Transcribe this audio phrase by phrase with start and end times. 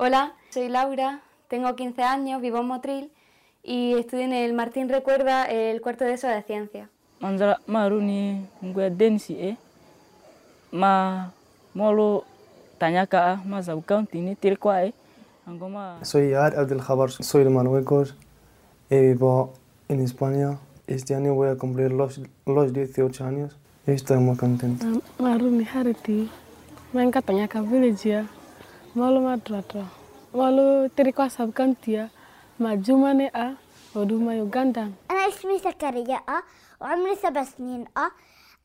[0.00, 3.10] Hola, soy Laura, tengo 15 años, vivo en Motril
[3.64, 6.88] y estudio en el Martín Recuerda el cuarto de eso de ciencia.
[7.66, 8.46] maruni
[8.96, 9.56] densi e
[10.70, 11.32] ma
[11.74, 12.22] molo
[12.78, 14.82] tanyaka ma zabkaunti tirkwa
[16.02, 18.14] Soy Ar Abdel Jabar, soy de Marruecos
[18.88, 19.52] y vivo
[19.88, 20.58] en España.
[20.86, 24.86] Este año voy a cumplir los, los 18 años y estoy muy contento.
[25.18, 26.30] Maruni Hariti,
[26.92, 28.37] Manka Tanyaka Village,
[28.95, 29.85] Malo Madratra,
[30.33, 32.09] Malo Tirkwa Sabkantia,
[32.59, 33.55] Majumane A,
[33.95, 36.21] ودوما يوغندا أنا اسمي زكريا
[36.81, 37.85] وعمري سبع سنين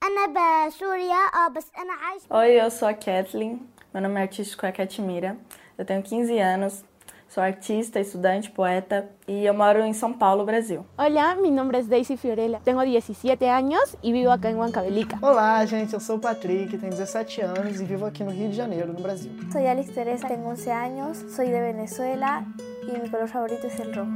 [0.02, 0.26] أنا
[0.66, 3.60] بسوريا بس أنا عايش Oi, eu sou a Kathleen.
[3.92, 5.36] Meu nome artístico é Katmira.
[5.78, 6.84] Eu tenho 15 anos.
[7.33, 10.81] Sou artista, estudante, poeta y yo moro en São Paulo, Brasil.
[10.95, 12.59] Hola, mi nombre es Daisy Fiorella.
[12.63, 15.17] Tengo 17 años y vivo acá en Huancavelica.
[15.19, 15.95] Olá, gente.
[15.95, 18.99] Eu sou o Patrick, tenho 17 anos e vivo aqui no Rio de Janeiro, no
[18.99, 19.31] Brasil.
[19.51, 22.45] Soy Alex Teresa, tengo 11 años, soy de Venezuela
[22.83, 24.11] y mi color favorito es el rojo.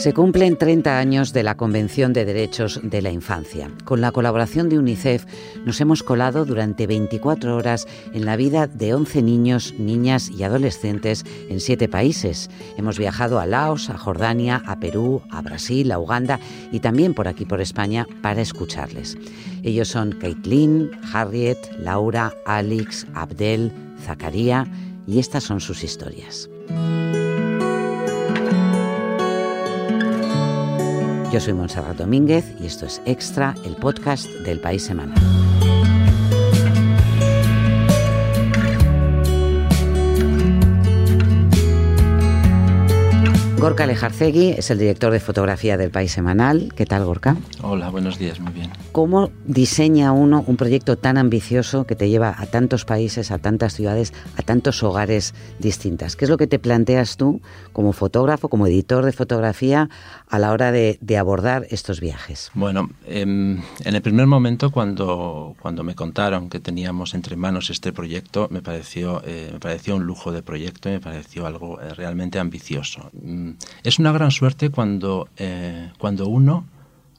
[0.00, 3.70] Se cumplen 30 años de la Convención de Derechos de la Infancia.
[3.84, 5.26] Con la colaboración de UNICEF
[5.66, 11.26] nos hemos colado durante 24 horas en la vida de 11 niños, niñas y adolescentes
[11.50, 12.48] en siete países.
[12.78, 16.40] Hemos viajado a Laos, a Jordania, a Perú, a Brasil, a Uganda
[16.72, 19.18] y también por aquí por España para escucharles.
[19.64, 23.70] Ellos son Caitlin, Harriet, Laura, Alex, Abdel,
[24.02, 24.66] Zacaría
[25.06, 26.48] y estas son sus historias.
[31.32, 35.14] Yo soy Montserrat Domínguez y esto es Extra, el podcast del País Semanal.
[43.60, 46.72] Gorka Lejarcegui es el director de fotografía del País Semanal.
[46.74, 47.36] ¿Qué tal, Gorka?
[47.62, 48.70] Hola, buenos días, muy bien.
[48.90, 53.74] ¿Cómo diseña uno un proyecto tan ambicioso que te lleva a tantos países, a tantas
[53.74, 56.16] ciudades, a tantos hogares distintas?
[56.16, 57.42] ¿Qué es lo que te planteas tú
[57.74, 59.90] como fotógrafo, como editor de fotografía
[60.30, 62.50] a la hora de, abordar estos viajes?
[62.54, 67.92] Bueno, em, en el primer momento cuando, cuando me contaron que teníamos entre manos este
[67.92, 72.38] proyecto, me pareció, eh, me pareció un lujo de proyecto me pareció algo eh, realmente
[72.38, 73.50] ambicioso mm,
[73.82, 76.64] es una gran suerte cuando, eh, cuando uno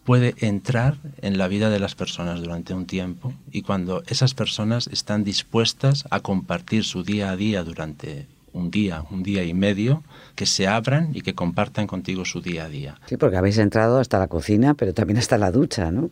[0.04, 4.88] puede entrar en la vida de las personas durante un tiempo y cuando esas personas
[4.88, 10.04] están dispuestas a compartir su día a día durante un día, un día y medio,
[10.36, 12.96] que se abran y que compartan contigo su día a día.
[13.08, 16.10] Sí, porque habéis entrado hasta la cocina, pero también hasta la ducha, ¿no?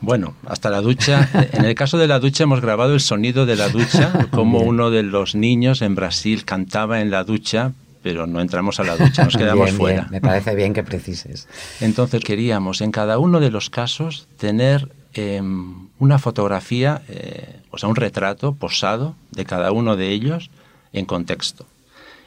[0.00, 1.28] Bueno, hasta la ducha.
[1.52, 4.90] En el caso de la ducha hemos grabado el sonido de la ducha, como uno
[4.90, 9.24] de los niños en Brasil cantaba en la ducha, pero no entramos a la ducha,
[9.24, 10.06] nos quedamos fuera.
[10.10, 11.48] me parece bien que precises.
[11.80, 17.88] Entonces queríamos en cada uno de los casos tener em, una fotografía, eh, o sea,
[17.88, 20.50] un retrato posado de cada uno de ellos
[20.92, 21.66] en contexto.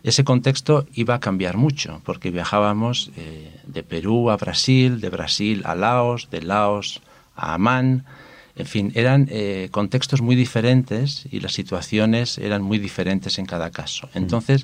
[0.03, 5.61] Ese contexto iba a cambiar mucho, porque viajábamos eh, de Perú a Brasil, de Brasil
[5.65, 7.01] a Laos, de Laos
[7.35, 8.05] a Amán,
[8.55, 13.71] en fin, eran eh, contextos muy diferentes y las situaciones eran muy diferentes en cada
[13.71, 14.07] caso.
[14.13, 14.17] Mm.
[14.17, 14.63] Entonces,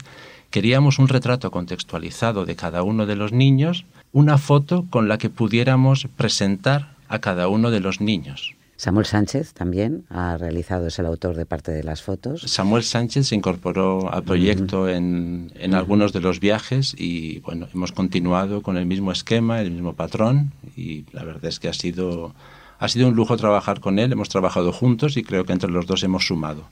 [0.49, 5.29] Queríamos un retrato contextualizado de cada uno de los niños, una foto con la que
[5.29, 8.55] pudiéramos presentar a cada uno de los niños.
[8.79, 12.43] Samuel Sánchez también ha realizado, es el autor de parte de las fotos.
[12.43, 17.91] Samuel Sánchez se incorporó al proyecto en, en, algunos de los viajes y bueno, hemos
[17.91, 22.33] continuado con el mismo esquema, el mismo patrón y la verdad es que ha sido
[22.79, 25.85] ha sido un lujo trabajar con él, hemos trabajado juntos y creo que entre los
[25.85, 26.63] dos hemos sumado.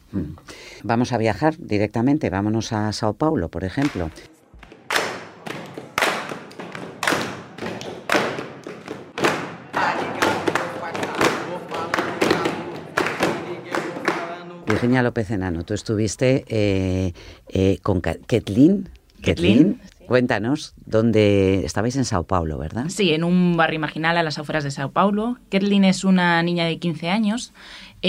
[0.84, 4.10] Vamos a viajar directamente, vámonos a Sao Paulo, por ejemplo.
[14.78, 17.12] Virginia López Enano, tú estuviste eh,
[17.50, 18.88] eh, con Ketlin.
[19.24, 22.86] Ketlin, Cuéntanos, ¿dónde estabais en Sao Paulo, verdad?
[22.90, 25.40] Sí, en un barrio marginal a las afueras de Sao Paulo.
[25.50, 27.54] Ketlin es una niña de 15 años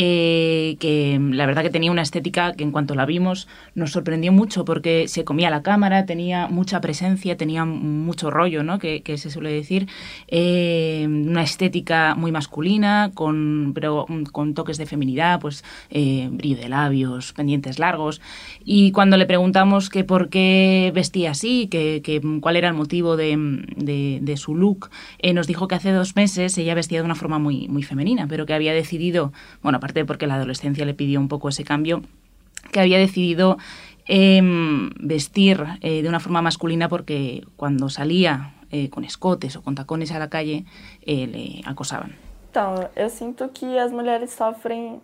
[0.00, 4.30] eh, que la verdad que tenía una estética que en cuanto la vimos nos sorprendió
[4.30, 8.78] mucho porque se comía la cámara, tenía mucha presencia, tenía mucho rollo, ¿no?
[8.78, 9.88] que, se suele decir,
[10.28, 16.68] eh, una estética muy masculina, con, pero con toques de feminidad, pues eh, brillo de
[16.68, 18.20] labios, pendientes largos.
[18.64, 23.36] Y cuando le preguntamos que por qué vestía así, que, cuál era el motivo de,
[24.22, 24.90] de, su look,
[25.34, 28.46] nos dijo que hace dos meses ella vestía de una forma muy, muy femenina, pero
[28.46, 32.02] que había decidido, bueno, aparte porque la adolescencia le pidió un poco ese cambio,
[32.72, 33.56] que había decidido
[34.06, 39.74] em, vestir eh, de una forma masculina porque cuando salía eh, con escotes o con
[39.74, 40.64] tacones a la calle
[41.06, 42.14] eh, le acosaban.
[42.50, 45.00] Então, eu sinto que as mulheres sofrem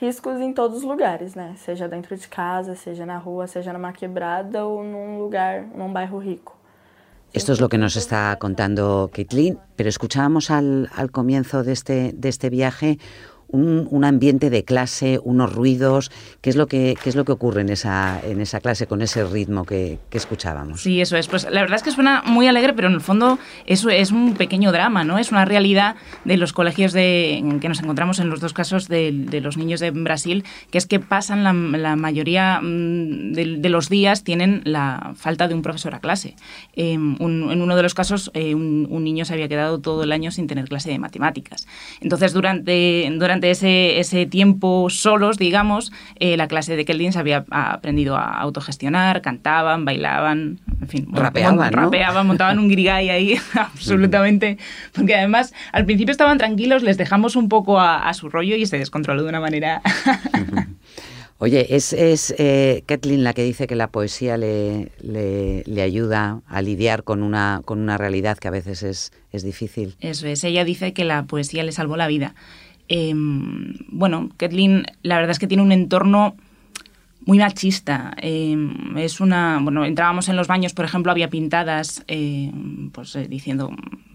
[0.00, 1.54] riscos em todos os lugares, né?
[1.56, 6.18] Seja dentro de casa, seja na rua, seja numa quebrada ou num lugar, num bairro
[6.18, 6.54] rico.
[7.32, 12.12] Esto es lo que nos está contando Caitlin, pero escuchábamos al, al comienzo de este,
[12.12, 12.98] de este viaje
[13.48, 16.10] un, un, ambiente de clase, unos ruidos.
[16.40, 19.02] ¿Qué es lo que, qué es lo que ocurre en esa, en esa clase con
[19.02, 20.82] ese ritmo que, que, escuchábamos?
[20.82, 21.28] Sí, eso es.
[21.28, 24.34] Pues la verdad es que suena muy alegre, pero en el fondo eso es un
[24.34, 25.18] pequeño drama, ¿no?
[25.18, 28.88] Es una realidad de los colegios de, en que nos encontramos en los dos casos
[28.88, 33.56] de, de los niños de Brasil, que es que pasan la, la mayoría mm, de,
[33.58, 36.36] de, los días tienen la falta de un profesor a clase.
[36.74, 40.02] Eh, un, en uno de los casos, eh, un, un, niño se había quedado todo
[40.02, 41.66] el año sin tener clase de matemáticas.
[42.00, 47.44] Entonces, durante, durante ese, ese tiempo solos, digamos, eh, la clase de Keldin se había
[47.50, 51.82] aprendido a autogestionar, cantaban, bailaban, en fin, rapeaban, mont, ¿no?
[51.82, 54.58] rapeaban montaban un grigay ahí, absolutamente,
[54.92, 58.66] porque además al principio estaban tranquilos, les dejamos un poco a, a su rollo y
[58.66, 59.82] se descontroló de una manera...
[61.38, 66.40] Oye, es, es eh, Kathleen la que dice que la poesía le, le, le, ayuda
[66.46, 69.96] a lidiar con una, con una realidad que a veces es, es difícil.
[70.00, 72.34] Eso es, ella dice que la poesía le salvó la vida.
[72.88, 76.36] Eh, bueno, Kathleen la verdad es que tiene un entorno
[77.26, 78.14] muy machista.
[78.20, 78.56] Eh,
[78.96, 82.50] es una, bueno, entrábamos en los baños, por ejemplo, había pintadas, eh,
[82.92, 83.70] pues eh, diciendo,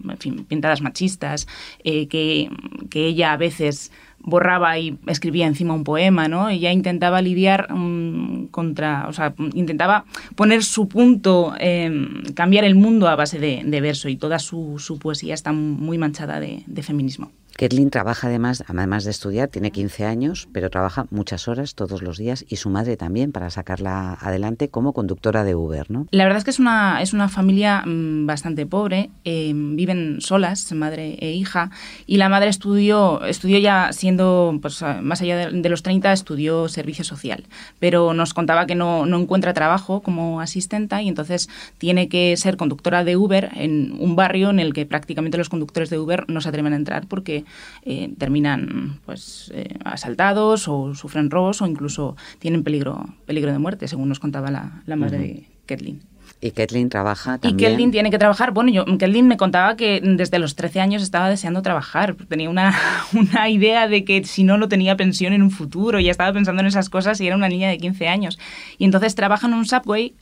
[0.08, 1.46] en fin, pintadas machistas,
[1.82, 2.50] que,
[2.88, 3.90] que ella a veces
[4.22, 6.50] borraba y escribía encima un poema, ¿no?
[6.50, 11.90] Ella intentaba lidiar um, contra, o sea, intentaba poner su punto, eh,
[12.34, 16.38] cambiar el mundo a base de, de verso y toda su, poesía está muy manchada
[16.38, 17.30] de feminismo.
[17.60, 22.16] Ketlin trabaja además, además de estudiar, tiene 15 años, pero trabaja muchas horas todos los
[22.16, 26.06] días y su madre también para sacarla adelante como conductora de Uber, ¿no?
[26.10, 30.72] La verdad es que es una, es una familia mmm, bastante pobre, eh, viven solas,
[30.72, 31.70] madre e hija,
[32.06, 36.66] y la madre estudió, estudió ya siendo, pues más allá de, de los 30, estudió
[36.66, 37.44] servicio social,
[37.78, 42.56] pero nos contaba que no, no encuentra trabajo como asistenta y entonces tiene que ser
[42.56, 46.40] conductora de Uber en un barrio en el que prácticamente los conductores de Uber no
[46.40, 47.44] se atreven a entrar porque
[47.82, 53.88] eh, terminan pues eh, asaltados o sufren robos o incluso tienen peligro, peligro de muerte,
[53.88, 55.34] según nos contaba la, la madre uh -huh.
[55.34, 56.10] de Kathleen.
[56.42, 57.58] Y Kathleen trabaja también.
[57.58, 58.52] Y Kathleen tiene que trabajar.
[58.52, 62.14] Bueno, yo, Kathleen me contaba que desde los 13 años estaba deseando trabajar.
[62.28, 62.74] Tenía una,
[63.12, 66.00] una idea de que si no, no tenía pensión en un futuro.
[66.00, 68.38] Ya estaba pensando en esas cosas y era una niña de 15 años.
[68.78, 70.14] Y entonces trabaja en un subway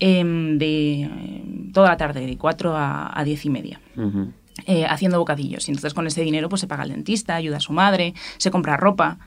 [0.00, 3.80] eh, de toda la tarde, de 4 a, a 10 y media.
[3.96, 4.32] Uh -huh
[4.66, 5.68] eh, haciendo bocadillos.
[5.68, 8.50] Y entonces con ese dinero pues se paga al dentista, ayuda a su madre, se
[8.50, 9.18] compra ropa.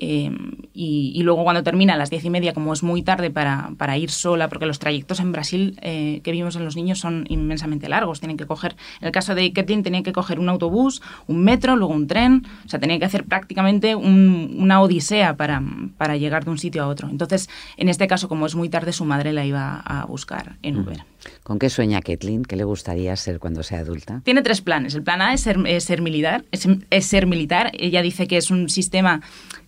[0.00, 0.30] Eh,
[0.72, 3.72] y, y, luego cuando termina a las diez y media, como es muy tarde para,
[3.76, 7.26] para ir sola, porque los trayectos en Brasil eh, que vimos en los niños son
[7.28, 8.18] inmensamente largos.
[8.18, 11.76] Tienen que coger, en el caso de Ketlin, tenían que coger un autobús, un metro,
[11.76, 12.46] luego un tren.
[12.64, 15.62] O sea, tenían que hacer prácticamente un, una odisea para,
[15.98, 17.08] para, llegar de un sitio a otro.
[17.10, 20.78] Entonces, en este caso, como es muy tarde, su madre la iba a buscar en
[20.78, 20.98] Uber.
[20.98, 21.10] Mm.
[21.42, 22.44] ¿Con qué sueña Ketlin?
[22.44, 24.22] ¿Qué le gustaría ser cuando sea adulta?
[24.24, 24.94] Tiene tres planes.
[24.94, 26.44] El plan A es ser, es ser militar.
[26.50, 27.70] Es, es ser militar.
[27.74, 29.20] Ella dice que es un sistema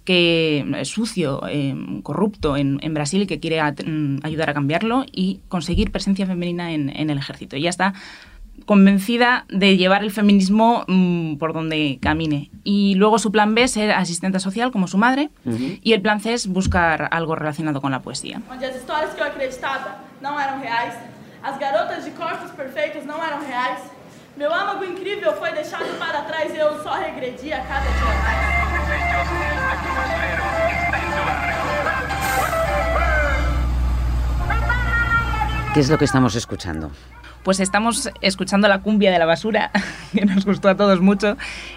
[0.05, 4.55] que es sucio, eh, corrupto en, en, Brasil y que quiere a, mm, ayudar a
[4.55, 7.57] cambiarlo y conseguir presencia femenina en, en, el ejército.
[7.57, 7.95] Ella está
[8.67, 12.51] convencida de llevar el feminismo mmm, por donde camine.
[12.65, 15.81] Y luego su plan B es ser asistente social como su madre uh -huh.
[15.83, 18.41] y el plan C es buscar algo relacionado con la poesía.
[18.51, 20.95] Onde as histórias que eu acreditava não eram reais,
[21.43, 23.81] as garotas de corpos perfeitos não eram reais,
[24.37, 28.53] meu âmago incrível foi deixado para trás e eu só regredi a cada dia mais.
[35.75, 36.91] ¿Qué es lo que estamos escuchando?
[37.43, 39.71] Pues estamos escuchando la cumbia de la basura,
[40.13, 41.37] que nos gustó a todos mucho,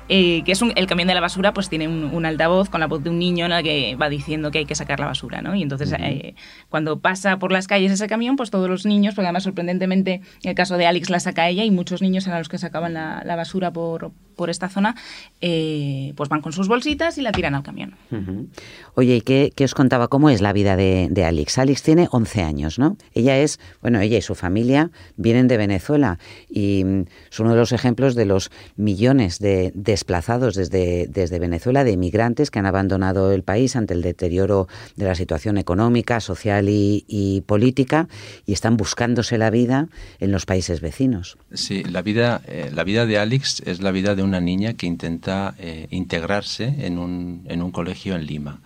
[0.10, 2.80] eh, que es un, el camión de la basura, pues tiene un, un, altavoz con
[2.80, 5.08] la voz de un niño en el que va diciendo que hay que sacar la
[5.08, 5.56] basura, ¿no?
[5.56, 6.04] Y entonces uh -huh.
[6.04, 6.36] eh,
[6.70, 10.50] cuando pasa por las calles ese camión, pues todos los niños, porque además sorprendentemente en
[10.50, 13.24] el caso de Alex la saca ella y muchos niños eran los que sacaban la,
[13.26, 14.96] la basura por, por esta zona,
[15.42, 17.96] eh, pues van con sus bolsitas y la tiran al camión.
[18.12, 18.48] Uh -huh.
[18.96, 20.08] Oye, ¿y qué, qué, os contaba?
[20.08, 21.58] ¿Cómo es la vida de, de Alex?
[21.58, 22.98] Alex tiene 11 años, ¿no?
[23.14, 26.84] Ella es, bueno, ella y su familia vienen de Venezuela y
[27.30, 32.52] son uno de los ejemplos de los millones de desplazados desde, desde Venezuela, de inmigrantes
[32.52, 37.42] que han abandonado el país ante el deterioro de la situación económica, social y, y
[37.42, 38.08] política
[38.46, 39.88] y están buscándose la vida
[40.20, 41.38] en los países vecinos.
[41.54, 44.86] Sí, la vida, eh, la vida de Alex es la vida de una niña que
[44.86, 48.60] intenta eh, integrarse en un, en un colegio en Lima.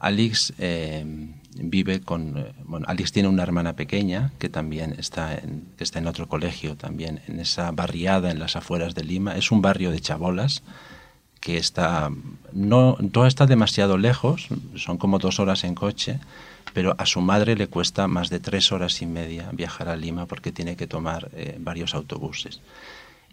[0.00, 1.04] Alex eh,
[1.58, 6.28] vive con bueno Alex tiene una hermana pequeña que también está en, está en otro
[6.28, 10.62] colegio también en esa barriada en las afueras de Lima es un barrio de chabolas
[11.46, 12.10] que está
[12.52, 16.18] no, no está demasiado lejos, son como dos horas en coche,
[16.74, 20.26] pero a su madre le cuesta más de tres horas y media viajar a Lima
[20.26, 22.60] porque tiene que tomar eh, varios autobuses.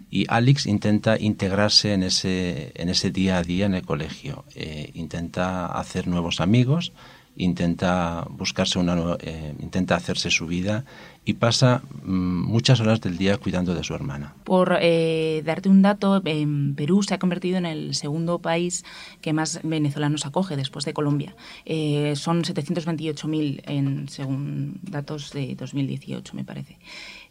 [0.09, 4.91] Y Alex intenta integrarse en ese, en ese día a día en el colegio, eh,
[4.93, 6.93] intenta hacer nuevos amigos,
[7.35, 10.85] intenta buscarse una eh, intenta hacerse su vida
[11.25, 14.35] y pasa mm, muchas horas del día cuidando de su hermana.
[14.43, 18.83] Por eh, darte un dato, en Perú se ha convertido en el segundo país
[19.21, 21.35] que más venezolanos acoge después de Colombia.
[21.65, 26.77] Eh, son 728.000 según datos de 2018, me parece.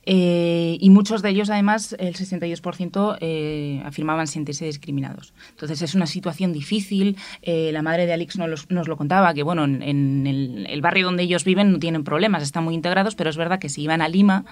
[0.05, 5.33] Eh, y muchos de ellos, además, el 62% eh, afirmaban sentirse discriminados.
[5.51, 7.17] Entonces es una situación difícil.
[7.43, 11.07] Eh, la madre de Alex nos, nos, lo contaba, que bueno, en, el, el, barrio
[11.07, 14.03] donde ellos viven no tienen problemas, están muy integrados, pero es verdad que si iban
[14.03, 14.45] a Lima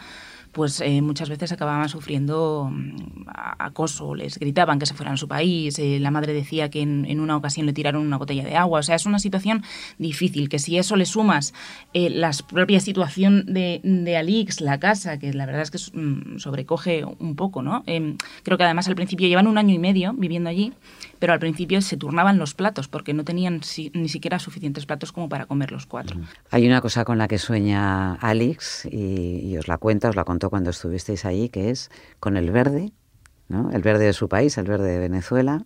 [0.52, 3.26] pues eh, muchas veces acababan sufriendo mm,
[3.58, 7.20] acoso, les gritaban que se fueran a su país, eh, la madre decía que en,
[7.20, 9.62] una ocasión le tiraron una botella de agua, o sea, es una situación
[9.98, 11.54] difícil, que si eso le sumas
[11.92, 16.38] eh, la propia situación de, de, Alix, la casa, que la verdad es que mm,
[16.38, 17.82] sobrecoge un poco, ¿no?
[17.86, 20.72] Em, creo que además al principio llevan un año y medio viviendo allí,
[21.20, 23.60] pero al principio se turnaban los platos porque no tenían
[23.92, 26.18] ni siquiera suficientes platos como para comer los cuatro.
[26.50, 30.50] Hay una cosa con la que sueña Alex y, os la cuenta, os la contó
[30.50, 32.92] cuando estuvisteis ahí, que es con el verde,
[33.48, 33.70] ¿no?
[33.70, 35.64] el verde de su país, el verde de Venezuela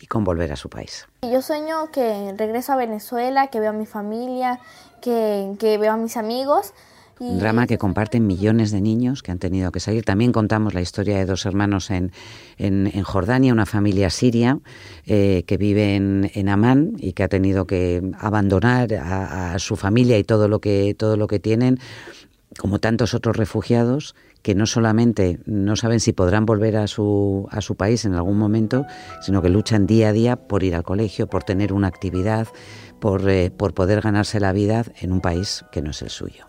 [0.00, 1.06] y con volver a su país.
[1.22, 4.58] Yo sueño que regreso a Venezuela, que veo a mi familia,
[5.00, 6.74] que, que veo a mis amigos
[7.18, 10.04] un drama que comparten millones de niños que han tenido que salir.
[10.04, 12.12] También contamos la historia de dos hermanos en,
[12.58, 14.58] en, Jordania, una familia siria
[15.06, 20.24] eh, que vive en, Amán y que ha tenido que abandonar a, su familia y
[20.24, 21.78] todo lo que, todo lo que tienen,
[22.58, 27.60] como tantos otros refugiados que no solamente no saben si podrán volver a su, a
[27.60, 28.86] su país en algún momento,
[29.20, 32.46] sino que luchan día a día por ir al colegio, por tener una actividad,
[33.00, 36.46] por, eh, por poder ganarse la vida en un país que no es el suyo.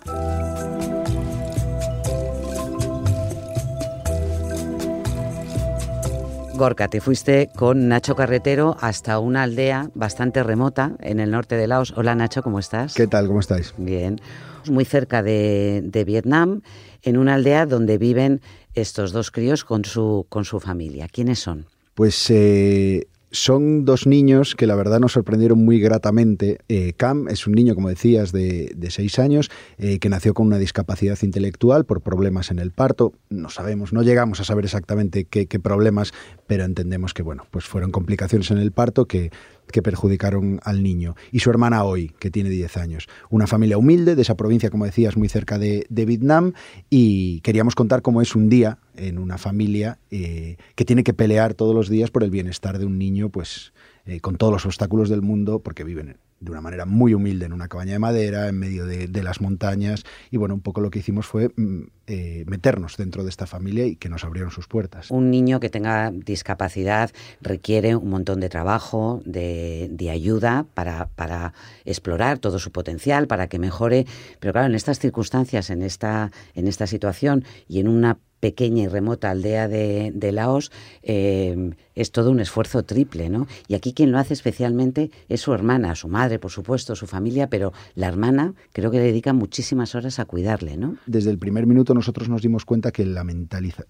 [6.57, 11.67] Gorka, te fuiste con Nacho Carretero hasta una aldea bastante remota en el norte de
[11.67, 11.93] Laos.
[11.95, 12.95] Hola Nacho, ¿cómo estás?
[12.95, 13.27] ¿Qué tal?
[13.27, 13.75] ¿Cómo estáis?
[13.77, 14.19] Bien.
[14.67, 16.61] Muy cerca de, de Vietnam,
[17.03, 18.41] en una aldea donde viven
[18.73, 21.07] estos dos críos con su, con su familia.
[21.07, 21.67] ¿Quiénes son?
[21.93, 26.59] Pues eh, son dos niños que la verdad nos sorprendieron muy gratamente.
[26.69, 30.57] Eh, Cam es un niño, como decías, de, seis años, eh, que nació con una
[30.57, 33.13] discapacidad intelectual por problemas en el parto.
[33.29, 36.13] No sabemos, no llegamos a saber exactamente qué, qué problemas,
[36.47, 39.31] pero entendemos que bueno, pues fueron complicaciones en el parto que
[39.71, 41.15] que perjudicaron al niño.
[41.31, 43.07] Y su hermana hoy, que tiene 10 años.
[43.29, 46.53] Una familia humilde de esa provincia, como decías, muy cerca de, Vietnam.
[46.89, 51.53] Y queríamos contar cómo es un día en una familia eh, que tiene que pelear
[51.53, 53.73] todos los días por el bienestar de un niño, pues
[54.05, 57.53] eh, con todos los obstáculos del mundo, porque viven de una manera muy humilde en
[57.53, 60.03] una cabaña de madera, en medio de, las montañas.
[60.29, 63.85] Y bueno, un poco lo que hicimos fue mm, eh, meternos dentro de esta familia
[63.87, 65.09] y que nos abrieron sus puertas.
[65.09, 71.53] Un niño que tenga discapacidad requiere un montón de trabajo, de, de ayuda para, para,
[71.85, 74.05] explorar todo su potencial, para que mejore.
[74.39, 78.87] Pero claro, en estas circunstancias, en esta, en esta situación y en una pequeña y
[78.87, 80.71] remota aldea de, Laos,
[81.03, 83.47] eh, es todo un esfuerzo triple, ¿no?
[83.67, 87.49] Y aquí quien lo hace especialmente es su hermana, su madre, por supuesto, su familia,
[87.49, 90.97] pero la hermana creo que dedica muchísimas horas a cuidarle, ¿no?
[91.05, 93.85] Desde el primer minuto nosotros nos dimos cuenta que la mentaliza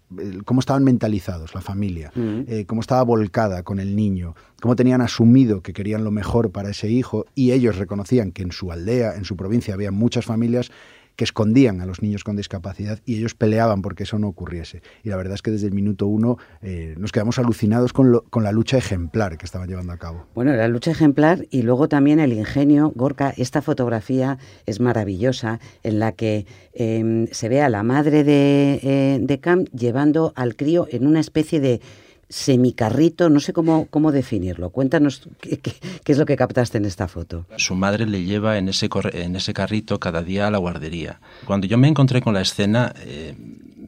[0.46, 2.42] cómo estaban mentalizados la familia, mm.
[2.48, 6.70] eh, cómo estaba volcada con el niño, cómo tenían asumido que querían lo mejor para
[6.70, 10.72] ese hijo y ellos reconocían que en su aldea, en su provincia, había muchas familias
[11.17, 14.81] que escondían a los niños con discapacidad y ellos peleaban porque eso no ocurriese.
[15.03, 18.43] Y la verdad es que desde el minuto uno eh, nos quedamos alucinados con, con
[18.43, 20.27] la lucha ejemplar que estaban llevando a cabo.
[20.36, 22.93] Bueno, la lucha ejemplar y luego también el ingenio.
[22.95, 28.79] Gorka, esta fotografía es maravillosa en la que em, se ve a la madre de,
[28.83, 31.81] eh, de Cam llevando al crío en una especie de
[32.29, 34.69] semicarrito, no sé cómo, cómo definirlo.
[34.69, 35.62] Cuéntanos qué,
[36.05, 37.46] es lo que captaste en esta foto.
[37.57, 41.19] Su madre le lleva en ese, en ese carrito cada día a la guardería.
[41.46, 43.34] Cuando yo me encontré con la escena, eh,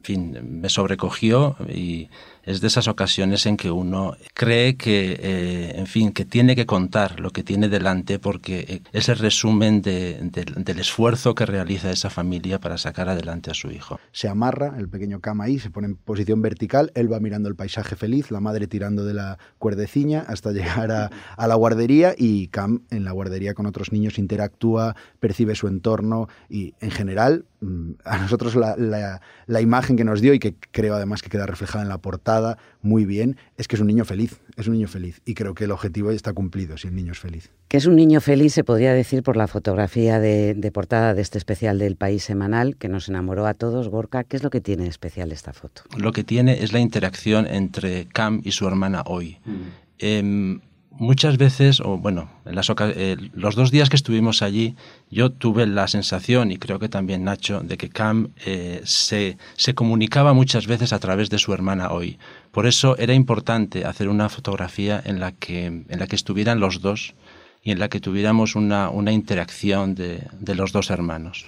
[0.02, 2.08] fin, me sobrecogió y
[2.44, 6.66] es de esas ocasiones en que uno cree que, eh, en fin, que tiene que
[6.66, 12.10] contar lo que tiene delante porque eh, es el resumen del esfuerzo que realiza esa
[12.10, 13.98] familia para sacar adelante a su hijo.
[14.12, 17.56] Se amarra el pequeño cama ahí, se pone en posición vertical, él va mirando el
[17.56, 22.48] paisaje feliz, la madre tirando de la cuerdeciña hasta llegar a, a la guardería y
[22.48, 27.92] Cam en la guardería con otros niños interactúa, percibe su entorno y en general mm,
[28.04, 31.46] a nosotros la, la, la imagen que nos dio y que creo además que queda
[31.46, 34.72] reflejada en la portada tratada muy bien, es que es un niño feliz, es un
[34.74, 35.20] niño feliz.
[35.26, 37.50] Y creo que el objetivo ya está cumplido si el niño es feliz.
[37.68, 41.22] Que es un niño feliz, se podría decir por la fotografía de, de portada de
[41.22, 43.88] este especial del País Semanal, que nos enamoró a todos.
[43.88, 45.82] Gorka, ¿qué es lo que tiene de especial esta foto?
[45.96, 49.38] Lo que tiene es la interacción entre Cam y su hermana hoy.
[49.98, 50.60] Em,
[50.90, 54.76] muchas veces, o bueno, en las eh, los dos días que estuvimos allí,
[55.10, 59.74] yo tuve la sensación, y creo que también Nacho, de que Cam eh, se, se
[59.74, 62.18] comunicaba muchas veces a través de su hermana hoy.
[62.52, 66.80] Por eso era importante hacer una fotografía en la que, en la que estuvieran los
[66.80, 67.14] dos
[67.62, 71.46] y en la que tuviéramos una, una interacción de, de los dos hermanos.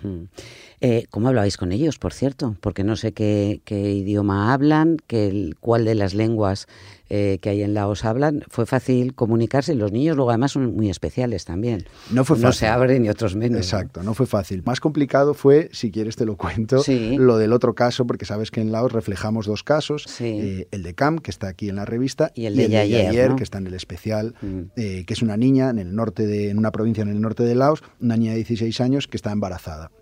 [0.84, 2.56] Eh, ¿Cómo hablabais con ellos, por cierto?
[2.60, 6.66] Porque no sé qué, qué idioma hablan, qué, el- cuál de las lenguas
[7.08, 8.42] eh, que hay en Laos hablan.
[8.48, 11.84] Fue fácil comunicarse y los niños luego además son muy especiales también.
[12.10, 12.58] No fue fácil.
[12.58, 13.52] se abren y otros menos.
[13.52, 13.58] ¿no?
[13.58, 14.62] Exacto, no fue fácil.
[14.64, 17.16] Más complicado fue, si quieres te lo cuento, Sí.
[17.16, 20.94] lo del otro caso, porque sabes que en Laos reflejamos dos casos, eh, el de
[20.94, 23.34] Cam, que está aquí en la revista, Y el de Yayer, ¿no?
[23.34, 23.36] Mm.
[23.38, 24.34] que está en el especial,
[24.76, 27.44] eh, que es una niña en el norte de, en una provincia en el norte
[27.44, 29.92] de Laos, una niña de 16 años que está embarazada.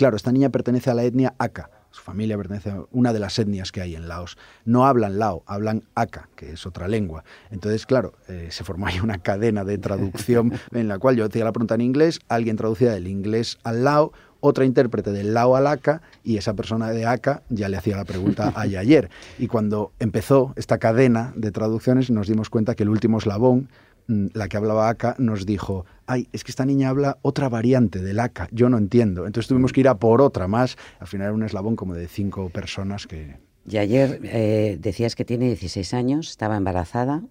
[0.00, 1.68] Claro, esta niña pertenece a la etnia Aka.
[1.90, 4.38] Su familia pertenece a una de las etnias que hay en Laos.
[4.64, 7.22] No hablan Lao, hablan Aka, que es otra lengua.
[7.50, 11.44] Entonces, claro, eh, se formó ahí una cadena de traducción en la cual yo hacía
[11.44, 15.66] la pregunta en inglés, alguien traducía del inglés al Lao, otra intérprete del Lao al
[15.66, 19.10] Aka y esa persona de Aka ya le hacía la pregunta a Yayer.
[19.38, 23.68] Y cuando empezó esta cadena de traducciones nos dimos cuenta que el último eslabón
[24.10, 28.18] la que hablaba Aka nos dijo, ay, es que esta niña habla otra variante del
[28.18, 29.26] Aka, yo no entiendo.
[29.26, 30.76] Entonces tuvimos que ir a por otra más.
[30.98, 33.36] Al final era un eslabón como de cinco personas que...
[33.68, 37.22] Y ayer eh, decías que tiene 16 años, estaba embarazada,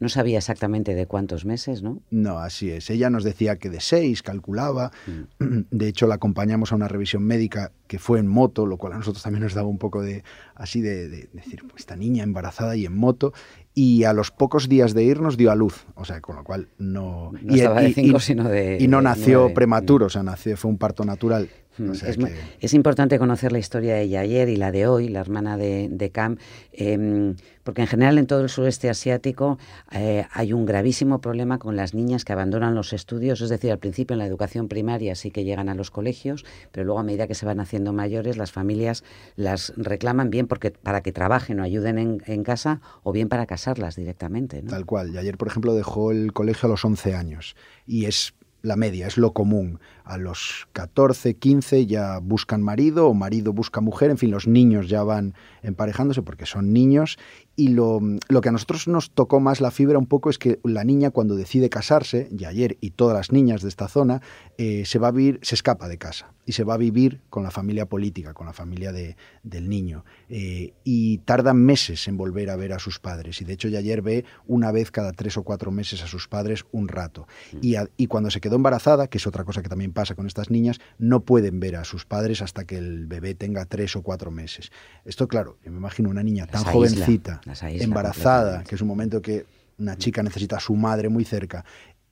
[0.00, 2.02] no sabía exactamente de cuántos meses, ¿no?
[2.10, 2.90] No, así es.
[2.90, 4.90] Ella nos decía que de seis, calculaba.
[5.38, 8.98] De hecho, la acompañamos a una revisión médica que fue en moto, lo cual a
[8.98, 10.24] nosotros también nos daba un poco de
[10.56, 13.32] así de, de decir, pues, esta niña embarazada y en moto.
[13.76, 16.68] Y a los pocos días de irnos dio a luz, o sea, con lo cual
[16.78, 17.32] no...
[17.42, 19.54] No y, estaba de cinco, y- sino de- Y no de nació nueve.
[19.54, 21.48] prematuro, o sea, nació, fue un parto natural.
[21.78, 24.86] O sea es, mu- que- es importante conocer la historia de Yayer y la de
[24.86, 26.36] hoy, la hermana de, de Cam,
[26.72, 29.58] em, porque en general en todo el sureste asiático
[29.92, 33.78] eh, hay un gravísimo problema con las niñas que abandonan los estudios, es decir, al
[33.78, 37.26] principio en la educación primaria sí que llegan a los colegios, pero luego a medida
[37.26, 39.02] que se van haciendo mayores las familias
[39.36, 43.46] las reclaman bien porque para que trabajen o ayuden en, en casa o bien para
[43.46, 44.62] casarlas directamente.
[44.62, 44.70] ¿no?
[44.70, 45.12] Tal cual.
[45.14, 47.56] Y ayer, por ejemplo, dejó el colegio a los 11 años.
[47.86, 49.78] Y es la media, es lo común.
[50.04, 54.10] A los 14, 15 ya buscan marido o marido busca mujer.
[54.10, 57.18] En fin, los niños ya van emparejándose porque son niños.
[57.56, 60.58] Y lo, lo que a nosotros nos tocó más la fibra un poco es que
[60.64, 64.20] la niña cuando decide casarse, y ayer y todas las niñas de esta zona,
[64.58, 67.44] eh, se va a vivir, se escapa de casa y se va a vivir con
[67.44, 70.04] la familia política, con la familia de- del niño.
[70.28, 73.40] Eh, y tardan meses en volver a ver a sus padres.
[73.40, 76.26] Y de hecho, ya ayer ve una vez cada tres o cuatro meses a sus
[76.28, 77.26] padres un rato.
[77.62, 80.26] Y, a- y cuando se quedó embarazada, que es otra cosa que también pasa con
[80.26, 84.02] estas niñas, no pueden ver a sus padres hasta que el bebé tenga tres o
[84.02, 84.70] cuatro meses.
[85.06, 89.22] Esto, claro, yo me imagino una niña tan Las jovencita, embarazada, que es un momento
[89.22, 89.46] que
[89.78, 91.64] una chica necesita a su madre muy cerca,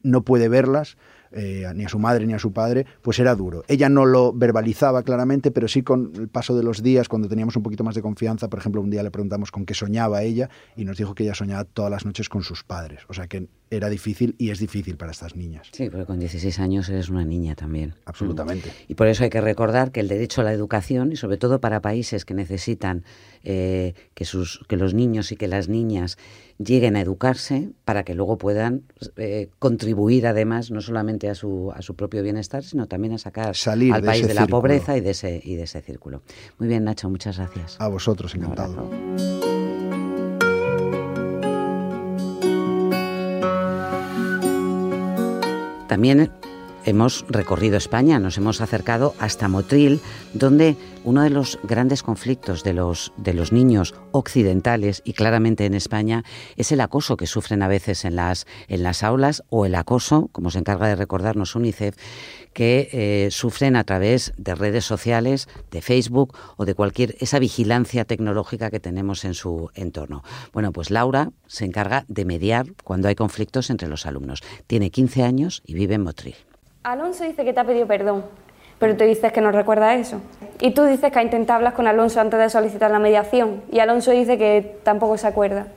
[0.03, 0.97] no puede verlas,
[1.33, 3.63] eh, ni a su madre ni a su padre, pues era duro.
[3.69, 7.57] Ella no lo verbalizaba claramente, pero sí con el paso de los días, cuando teníamos
[7.57, 10.51] un poquito más de confianza, por ejemplo, un día le preguntamos con qué soñaba ella
[10.77, 13.01] y nos dijo que ella soñaba todas las noches con sus padres.
[13.09, 15.69] O sea que era difícil y es difícil para estas niñas.
[15.73, 17.95] Sí, porque con 16 años eres una niña también.
[18.05, 18.69] Absolutamente.
[18.69, 18.93] Mm.
[18.93, 21.61] Y por eso hay que recordar que el derecho a la educación, y sobre todo
[21.61, 23.05] para países que necesitan
[23.45, 26.19] eh, que, sus, que los niños y que las niñas
[26.59, 28.83] lleguen a educarse para que luego puedan
[29.17, 33.55] eh, contribuir además no solamente a su, a su propio bienestar, sino también a sacar
[33.57, 34.61] Salir al país de la círculo.
[34.61, 36.23] pobreza y de, ese, y de ese círculo.
[36.59, 37.77] Muy bien, Nacho, muchas gracias.
[37.81, 38.89] A vosotros, encantado.
[45.89, 46.31] También
[46.85, 50.01] hemos recorrido España, nos hemos acercado hasta Motril,
[50.35, 55.75] donde uno de los grandes conflictos de los, de los niños occidentales y claramente en
[55.75, 56.25] España
[56.57, 60.29] es el acoso que sufren a veces en las, en las aulas o el acoso,
[60.33, 61.97] como se encarga de recordarnos UNICEF,
[62.53, 68.05] que eh, sufren a través de redes sociales, de Facebook o de cualquier esa vigilancia
[68.05, 70.23] tecnológica que tenemos en su entorno.
[70.53, 74.43] Bueno, pues Laura se encarga de mediar cuando hay conflictos entre los alumnos.
[74.67, 76.37] Tiene 15 años y vive en Motril.
[76.85, 78.25] Alonso dice que te ha pedido perdón,
[78.81, 80.21] pero tú dices que no recuerda eso.
[80.61, 83.79] Y tú dices que ha intentado hablar con Alonso antes de solicitar la mediación, y
[83.79, 85.69] Alonso dice que tampoco se acuerda.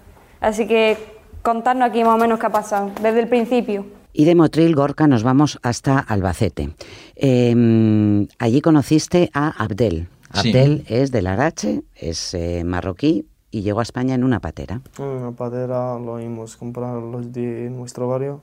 [0.41, 0.97] Así que
[1.43, 3.85] contadnos aquí más o menos qué ha pasado, desde el principio.
[4.13, 6.71] Y de Motril, Gorka, nos vamos hasta Albacete.
[7.15, 10.07] Eh, allí conociste a Abdel.
[10.33, 10.49] Sí.
[10.49, 14.81] Abdel es del Arache, es eh, marroquí y llegó a España en una patera.
[14.97, 18.41] Una patera lo hemos comprado los de nuestro barrio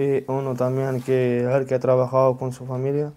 [0.00, 3.12] y uno también que, el que ha trabajado con su familia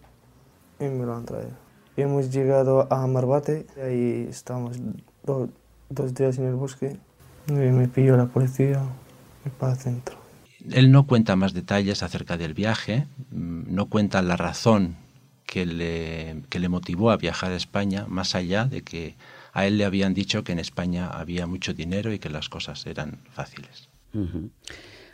[0.79, 1.55] y me lo han traído.
[1.95, 4.77] Hemos llegado a Marbate y ahí estamos
[5.23, 5.49] do-
[5.89, 6.97] dos días en el bosque
[7.47, 8.81] y me pilló la policía
[9.45, 10.17] y para adentro.
[10.71, 14.95] Él no cuenta más detalles acerca del viaje, mm, no cuenta la razón
[15.45, 19.15] que le, que le motivó a viajar a España, más allá de que
[19.53, 22.85] a él le habían dicho que en España había mucho dinero y que las cosas
[22.87, 23.87] eran fáciles.
[24.13, 24.49] Ujú.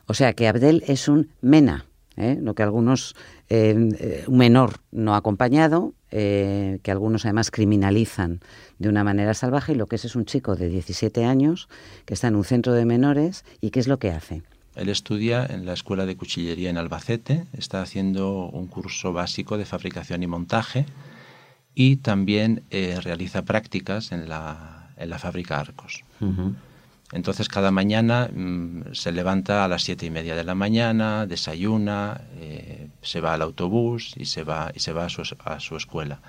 [0.10, 1.86] O sea que Abdel es un mena,
[2.17, 2.36] ¿eh?
[2.41, 3.15] lo que algunos,
[3.48, 8.39] eh, eh, un menor no acompañado, eh, que algunos además criminalizan
[8.80, 11.69] de una manera salvaje, y lo que es es un chico de 17 años
[12.06, 14.41] que está en un centro de menores y qué es lo que hace.
[14.76, 19.65] Él estudia en la Escuela de Cuchillería en Albacete, está haciendo un curso básico de
[19.65, 20.88] fabricación y montaje
[21.76, 26.04] y también eh, realiza prácticas en la, en la fábrica Arcos.
[27.12, 32.22] Entonces cada mañana mm, se levanta a las siete y media de la mañana, desayuna,
[32.36, 35.76] eh, se va al autobús y se va, y se va a, su, a su
[35.76, 36.19] escuela.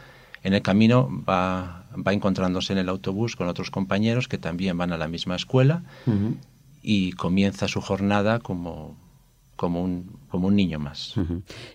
[0.42, 4.92] En el camino va, va encontrándose en el autobús con otros compañeros que también van
[4.92, 5.82] a la misma escuela
[6.82, 8.96] y comienza su jornada como,
[9.56, 11.14] como, un, como un niño más.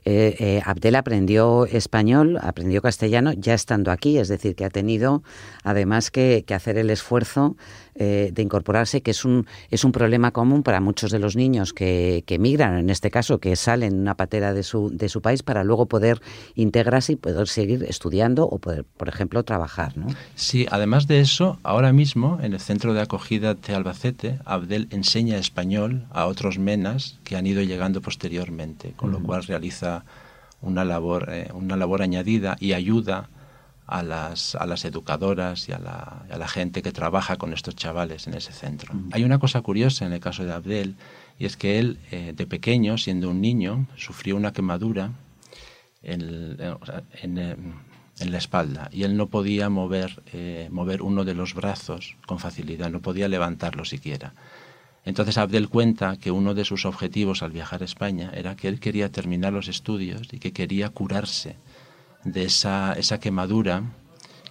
[0.06, 5.24] Eh, eh, Abdel aprendió español, aprendió castellano ya estando aquí, es decir, que ha tenido
[5.63, 7.56] además que, que hacer el esfuerzo
[7.98, 11.72] eh, de incorporarse, que es un, es un problema común para muchos de los niños
[11.72, 15.22] que, que emigran, en este caso, que salen en una patera de su, de su
[15.22, 16.22] país para luego poder
[16.56, 19.98] integrarse y poder seguir estudiando o poder, por ejemplo, trabajar.
[19.98, 20.08] ¿no?
[20.36, 25.38] Sí, además de eso, ahora mismo en el centro de acogida de Albacete, Abdel enseña
[25.38, 28.45] español a otros menas que han ido llegando posteriormente,
[28.96, 30.04] con lo cual realiza
[30.62, 33.30] una labor, eh, una labor añadida y ayuda
[33.88, 37.76] a las, a las educadoras y a la, a la gente que trabaja con estos
[37.76, 38.94] chavales en ese centro.
[39.12, 40.96] Hay una cosa curiosa en el caso de Abdel,
[41.38, 45.12] y es que él, eh, de pequeño, siendo un niño, sufrió una quemadura
[46.02, 46.76] en, el- eh,
[47.22, 52.16] en, en la espalda y él no podía mover, eh, mover uno de los brazos
[52.26, 54.34] con facilidad, no podía levantarlo siquiera.
[55.06, 58.80] Entonces Abdel cuenta que uno de sus objetivos al viajar a España era que él
[58.80, 61.56] quería terminar los estudios y que quería curarse
[62.24, 63.84] de esa, quemadura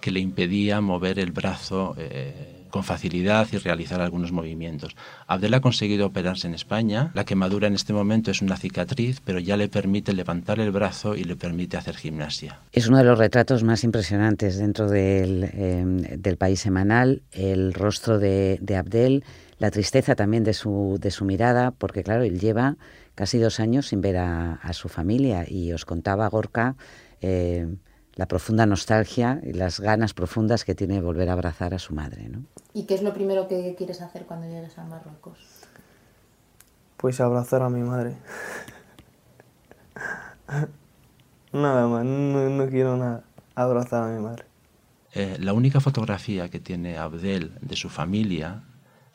[0.01, 4.95] que le impedía mover el brazo eh, con facilidad y realizar algunos movimientos.
[5.27, 7.11] Abdel ha conseguido operarse en España.
[7.13, 11.15] La quemadura en este momento es una cicatriz, pero ya le permite levantar el brazo
[11.15, 12.59] y le permite hacer gimnasia.
[12.73, 18.57] Es uno de los retratos más impresionantes dentro del, eh, país semanal, el rostro de,
[18.61, 19.23] de Abdel,
[19.57, 22.77] la tristeza también de su, de su mirada, porque claro, él lleva
[23.15, 26.75] casi dos años sin ver a, a su familia y os contaba Gorka
[27.21, 27.67] eh,
[28.15, 31.93] la profunda nostalgia y las ganas profundas que tiene de volver a abrazar a su
[31.93, 32.29] madre.
[32.29, 32.43] ¿no?
[32.73, 35.37] ¿Y qué es lo primero que quieres hacer cuando llegues a Marruecos?
[36.97, 38.15] Pues abrazar a mi madre.
[41.51, 43.23] nada más, no, no quiero nada.
[43.53, 44.45] Abrazar a mi madre.
[45.13, 48.63] Eh, la única fotografía que tiene Abdel de su familia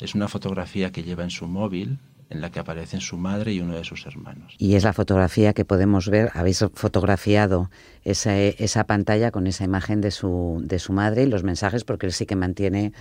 [0.00, 1.98] es una fotografía que lleva en su móvil
[2.30, 4.54] en la que aparecen su madre y uno de sus hermanos.
[4.56, 7.70] Y es la fotografía que podemos ver, habéis fotografiado
[8.04, 12.06] esa, esa pantalla con esa imagen de su, de su madre y los mensajes, porque
[12.06, 12.92] él sí que mantiene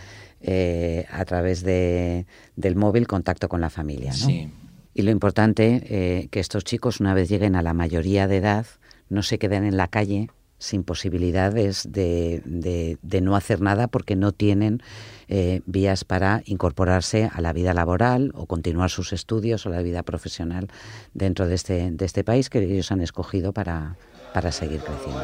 [0.41, 4.11] eh, a través de, del móvil contacto con la familia.
[4.11, 4.17] ¿no?
[4.17, 4.51] Sí.
[4.95, 8.65] Y lo importante, eh, que estos chicos, una vez lleguen a la mayoría de edad,
[9.09, 14.15] no se queden en la calle sin posibilidades de, de, de no hacer nada porque
[14.15, 14.81] no tienen
[15.29, 20.03] eh, vías para incorporarse a la vida laboral o continuar sus estudios o la vida
[20.03, 20.67] profesional
[21.13, 23.95] dentro de este, de este país que ellos han escogido para,
[24.33, 25.21] para seguir creciendo.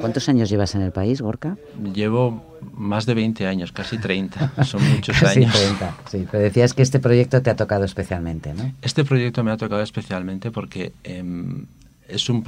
[0.00, 1.56] ¿Cuántos años llevas en el país, Gorka?
[1.92, 2.42] Llevo
[2.74, 5.52] más de 20 años, casi 30, son muchos Casi años.
[5.52, 8.72] 30, sí, pero decías que este proyecto te ha tocado especialmente, ¿no?
[8.82, 11.66] Este proyecto me ha tocado especialmente porque, em,
[12.08, 12.42] es, un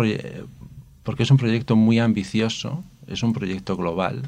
[1.03, 4.23] porque es un proyecto muy ambicioso, es un proyecto global,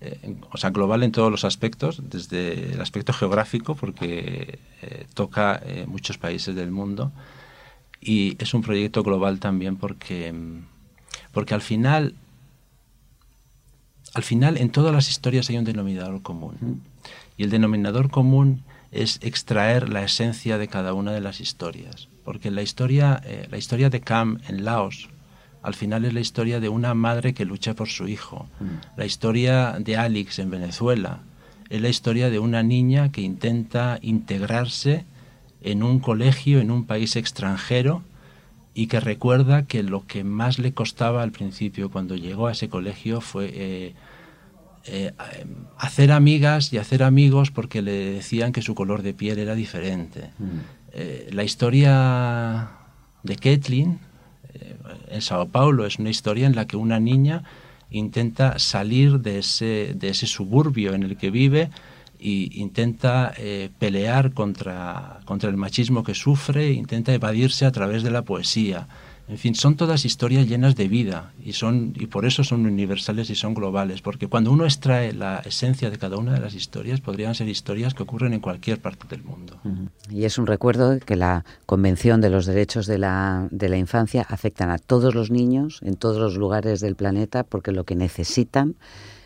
[0.00, 5.06] eh, en- o sea, global en todos los aspectos, desde el aspecto geográfico, porque eh,
[5.14, 7.12] toca eh, muchos países del mundo,
[8.00, 10.62] y es un proyecto global también porque, em,
[11.32, 12.14] porque al final
[14.14, 16.80] al final en todas las historias hay un denominador común.
[17.36, 22.08] Y el denominador común es extraer la esencia de cada una de las historias.
[22.26, 25.08] Porque la historia, eh, la historia de Cam en Laos,
[25.62, 28.48] al final es la historia de una madre que lucha por su hijo.
[28.96, 31.20] La historia de Alex en Venezuela
[31.70, 35.04] es la historia de una niña que intenta integrarse
[35.62, 38.02] en un colegio, en un país extranjero,
[38.74, 42.68] y que recuerda que lo que más le costaba al principio cuando llegó a ese
[42.68, 43.94] colegio fue eh,
[44.88, 45.12] eh,
[45.78, 50.30] hacer amigas y hacer amigos porque le decían que su color de piel era diferente.
[50.98, 52.70] Eh, la historia
[53.22, 54.00] de Kathleen
[55.10, 57.44] en Sao Paulo es una historia en la que una niña
[57.90, 61.70] intenta salir de ese, de ese suburbio en el que vive
[62.18, 68.10] e intenta eh, pelear contra, contra el machismo que sufre, intenta evadirse a través de
[68.10, 68.88] la poesía.
[69.28, 73.28] En fin, son todas historias llenas de vida y, son, y por eso son universales
[73.28, 77.00] y son globales, porque cuando uno extrae la esencia de cada una de las historias,
[77.00, 79.60] podrían ser historias que ocurren en cualquier parte del mundo.
[80.10, 84.24] Y es un recuerdo que la Convención de los Derechos de la, de la Infancia
[84.28, 88.76] afectan a todos los niños en todos los lugares del planeta, porque lo que necesitan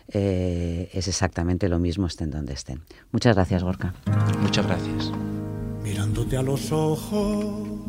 [0.07, 2.81] eh, es exactamente lo mismo estén donde estén.
[3.11, 3.93] Muchas gracias, Gorka.
[4.41, 5.11] Muchas gracias.
[5.83, 7.80] Mirándote a los ojos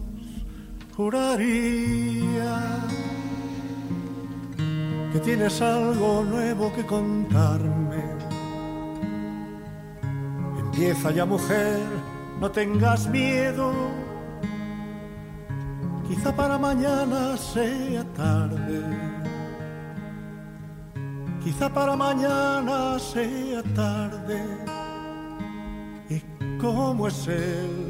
[5.12, 8.02] que tienes algo nuevo que contarme.
[10.58, 11.80] Empieza ya mujer,
[12.40, 13.72] no tengas miedo,
[16.08, 18.82] quizá para mañana sea tarde,
[21.42, 24.40] quizá para mañana sea tarde.
[26.08, 26.22] ¿Y
[26.58, 27.81] cómo es él?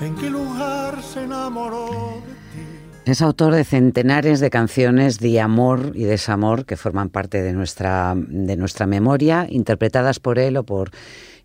[0.00, 2.66] ¿En qué lugar se enamoró de ti?
[3.06, 8.14] Es autor de centenares de canciones de amor y desamor que forman parte de nuestra,
[8.16, 10.90] de nuestra memoria, interpretadas por él o por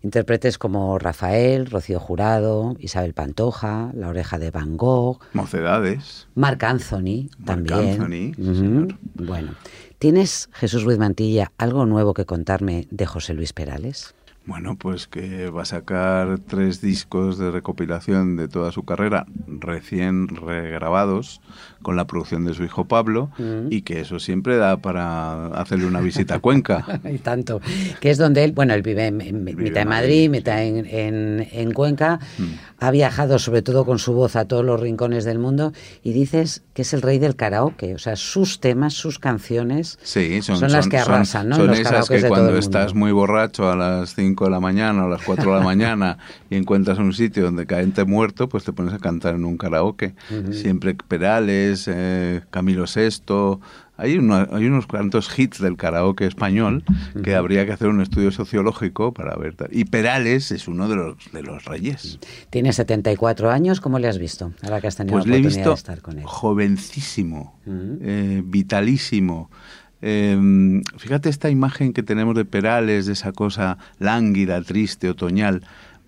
[0.02, 5.20] intérpretes como Rafael, Rocío Jurado, Isabel Pantoja, La Oreja de Van Gogh.
[5.32, 6.26] Mocedades.
[6.34, 8.02] Marc Anthony Marc también.
[8.02, 8.54] Anthony, sí, Ujú.
[8.54, 8.98] señor.
[9.14, 9.54] Bueno,
[9.98, 14.14] ¿tienes, Jesús Ruiz Mantilla, algo nuevo que contarme de José Luis Perales?
[14.44, 20.26] Bueno, pues que va a sacar tres discos de recopilación de toda su carrera, recién
[20.28, 21.40] regrabados,
[21.82, 23.68] con la producción de su hijo Pablo, Mm.
[23.70, 26.84] y que eso siempre da para hacerle una visita a Cuenca.
[27.12, 27.60] y tanto.
[28.00, 31.48] Que es donde él, bueno, él vive en, en- mitad en Madrid, mitad en, en-
[31.52, 32.18] en Cuenca.
[32.38, 32.42] Mm.
[32.80, 36.64] Ha viajado sobre todo con su voz a todos los rincones del mundo y dices
[36.74, 37.94] que es el rey del karaoke.
[37.94, 41.56] O sea, sus temas, sus canciones Sí, son, las que arrasan, ¿no?
[41.56, 45.04] Son los esas que de cuando estás muy borracho a las 5 de la mañana
[45.04, 46.18] o a las 4 de la mañana
[46.50, 50.14] y encuentras un sitio donde caente muerto, pues te pones a cantar en un karaoke.
[50.30, 50.52] Ujú.
[50.52, 53.58] Siempre Perales, eh, Camilo VI.
[53.98, 56.82] Hay, uno- hay unos cuantos hits del karaoke español
[57.22, 59.54] que habría que hacer un estudio sociológico para ver.
[59.70, 62.18] Y Perales es uno de los, de los reyes.
[62.50, 63.80] Tiene 74 años.
[63.80, 64.52] ¿Cómo le has visto?
[64.62, 66.24] Ahora que has tenido Pues la le he oportunidad visto de estar con él.
[66.24, 69.50] jovencísimo, eh, vitalísimo.
[70.02, 75.62] Eh, fíjate esta imagen que tenemos de Perales, de esa cosa lánguida, triste, otoñal.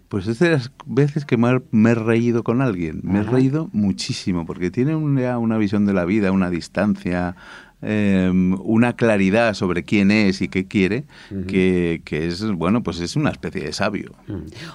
[0.08, 1.48] Pues es de las veces que me
[1.90, 3.00] he- reído con alguien.
[3.02, 7.34] Me he reído muchísimo, porque tiene una, una visión de la vida, una distancia,
[7.84, 11.04] eh, una claridad sobre quién es y qué quiere,
[11.46, 14.12] que, que es, bueno, pues es una especie de sabio.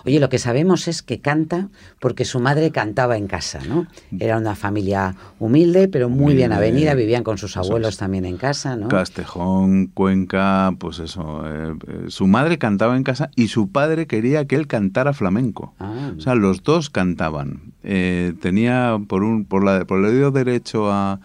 [0.06, 1.70] Oye, lo que sabemos es que canta
[2.00, 3.88] porque su madre cantaba en casa, ¿no?
[4.20, 7.98] Era una familia humilde, pero muy bien avenida, vivían con sus abuelos es.
[7.98, 8.88] también en casa, ¿no?
[8.88, 11.44] Castejón, Cuenca, pues eso.
[11.46, 15.74] eh, eh, su madre cantaba en casa y su padre quería que él cantara flamenco.
[15.80, 16.12] Ah.
[16.18, 17.74] O sea, los dos cantaban.
[17.84, 21.20] Eh, tenía por un por, la, por el oído derecho a,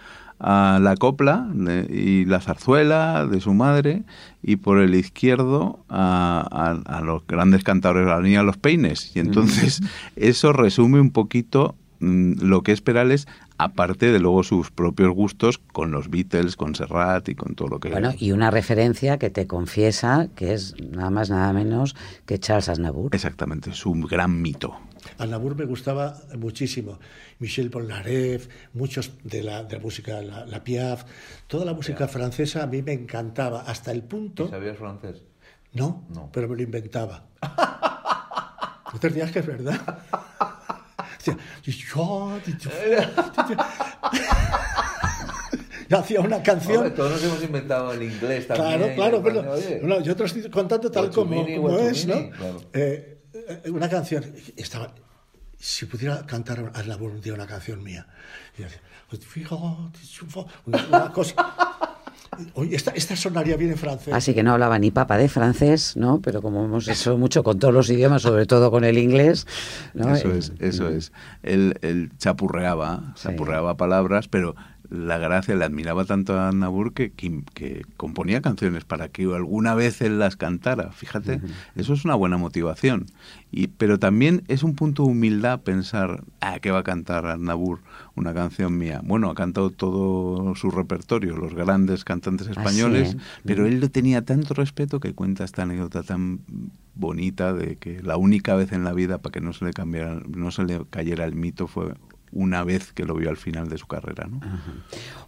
[0.47, 4.03] a la copla de- y la zarzuela de su madre
[4.43, 6.47] y por el izquierdo a,
[6.87, 9.17] a- a los grandes cantadores, a la niña de los peines.
[9.17, 9.81] Y entonces
[10.17, 13.27] eso resume un poquito mm, lo que es Perales,
[13.57, 17.81] aparte de luego sus propios gustos con los Beatles, con Serrat y con todo lo
[17.81, 17.89] que...
[17.89, 22.69] Bueno, y una referencia que te confiesa que es nada más nada menos que Charles
[22.69, 23.15] Aznavour.
[23.15, 24.75] Exactamente, es un gran mito.
[25.25, 26.99] Aznavour me gustaba muchísimo.
[27.39, 31.05] Michel Polnareff, muchos de la, de la música, la, la Piaf,
[31.47, 34.49] toda la música francesa a mí me encantaba, hasta el punto...
[34.49, 35.23] ¿Sabías francés?
[35.73, 36.31] No, No.
[36.33, 37.27] pero me lo inventaba.
[38.93, 39.81] No te rías que es verdad.
[45.89, 46.77] Yo hacía una canción.
[46.79, 48.79] Hombre, todos nos hemos inventado el inglés también.
[48.79, 49.43] Claro, y claro, pero
[49.83, 51.45] no, yo te lo estoy contando tal como,
[51.79, 52.31] es, ¿no?
[52.31, 52.61] claro.
[52.73, 54.25] Eh, eh, una canción,
[54.57, 54.95] estaba,
[55.59, 58.07] si pudiera cantar a la un día una canción mía,
[58.59, 59.99] y decía, "Pues fíjate,
[60.67, 61.35] una, una cosa.
[62.55, 64.13] Oye, esta, esta sonaría bien en francés.
[64.13, 66.21] Así que no hablaba ni papa de francés, ¿no?
[66.21, 69.47] Pero como hemos hecho mucho con todos los idiomas, sobre todo con el inglés,
[69.95, 70.13] ¿no?
[70.17, 71.13] Eso Eh, es, eso es.
[71.45, 74.57] Él, él chapurreaba, chapurreaba palabras, pero
[74.91, 79.75] la gracia, le admiraba tanto a Nabur que, que, que componía canciones para que alguna
[79.75, 80.93] vez él las cantara.
[80.93, 81.41] Fíjate,
[81.75, 83.07] eso es una buena motivación.
[83.51, 87.81] Y, pero también es un punto de humildad pensar, ah, ¿qué va a cantar Nabur
[88.15, 89.01] una canción mía?
[89.05, 94.55] Bueno, ha cantado todo su repertorio, los grandes cantantes españoles, pero él le tenía tanto
[94.55, 96.41] respeto que cuenta esta anécdota tan
[96.95, 100.21] bonita de que la única vez en la vida para que no se le cambiara,
[100.29, 101.95] no se le cayera el mito fue
[102.35, 104.27] una vez que lo vio al final de su carrera.
[104.29, 104.41] ¿no?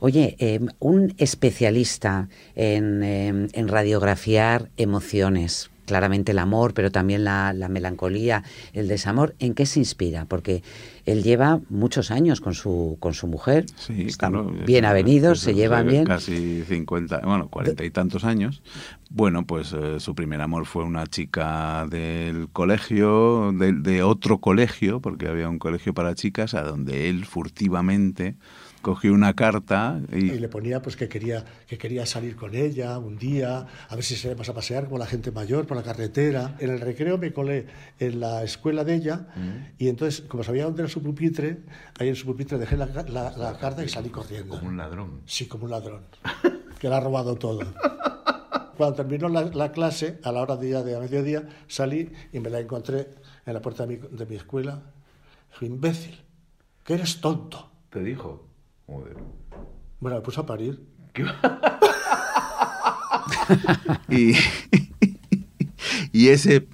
[0.00, 7.52] Oye, eh, un especialista en, eh, en radiografiar emociones, claramente el amor, pero también la,
[7.52, 8.42] la, melancolía,
[8.72, 10.26] el desamor, ¿en qué se inspira?
[10.26, 10.62] Porque
[11.06, 15.54] él lleva muchos años con su, con su mujer, sí, están claro, bien avenidos, se
[15.54, 16.04] llevan bien.
[16.04, 18.62] Casi 50, bueno, 40 y tantos años.
[19.08, 25.00] Bueno, pues eh, su primer amor fue una chica del colegio, de, de otro colegio,
[25.00, 28.34] porque había un colegio para chicas, a donde él furtivamente
[28.82, 32.98] cogió una carta y, Y le ponía pues que quería, que quería salir con ella
[32.98, 35.82] un día, a ver si se íbamos a pasear como la gente mayor por la
[35.82, 36.54] carretera.
[36.60, 37.66] En el recreo me colé
[37.98, 39.28] en la escuela de ella
[39.78, 41.58] y entonces, como sabía dónde era su pupitre,
[41.98, 44.56] ahí en su pupitre dejé la, la- la carta y salí corriendo.
[44.56, 45.20] como un ladrón.
[45.26, 46.02] Sí, como un ladrón,
[46.78, 47.60] que le ha robado todo.
[48.76, 52.40] Cuando terminó la, la clase, a la hora de, ya de a mediodía, salí y
[52.40, 53.08] me la encontré
[53.44, 54.82] en la puerta de mi, de mi escuela.
[55.50, 56.20] Dijo, imbécil,
[56.84, 57.70] que eres tonto.
[57.90, 58.46] ¿Te dijo?
[58.86, 59.16] Joder.
[60.00, 60.80] Bueno, me puso a parir.
[64.08, 64.32] y,
[66.12, 66.68] y ese